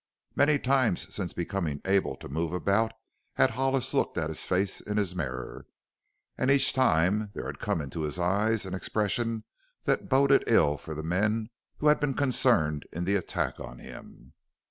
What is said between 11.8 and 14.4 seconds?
had been concerned in the attack on him.